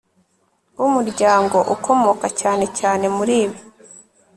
[0.79, 3.59] w umuryango ukomoka cyane cyane muri ibi